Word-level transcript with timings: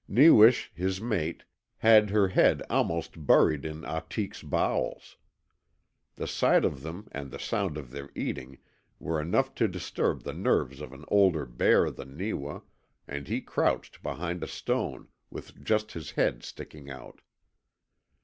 Newish, 0.07 0.71
his 0.73 0.99
mate, 0.99 1.43
had 1.77 2.09
her 2.09 2.29
head 2.29 2.63
almost 2.71 3.27
buried 3.27 3.63
in 3.63 3.81
Ahtik's 3.83 4.41
bowels. 4.41 5.17
The 6.15 6.25
sight 6.25 6.65
of 6.65 6.81
them 6.81 7.07
and 7.11 7.29
the 7.29 7.37
sound 7.37 7.77
of 7.77 7.91
their 7.91 8.09
eating 8.15 8.57
were 8.97 9.21
enough 9.21 9.53
to 9.53 9.67
disturb 9.67 10.23
the 10.23 10.33
nerves 10.33 10.81
of 10.81 10.91
an 10.91 11.05
older 11.09 11.45
bear 11.45 11.91
than 11.91 12.17
Neewa, 12.17 12.61
and 13.07 13.27
he 13.27 13.41
crouched 13.41 14.01
behind 14.01 14.41
a 14.43 14.47
stone, 14.47 15.07
with 15.29 15.63
just 15.63 15.91
his 15.91 16.09
head 16.09 16.41
sticking 16.43 16.89
out. 16.89 17.21